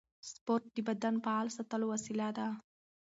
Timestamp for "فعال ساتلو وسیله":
1.23-2.27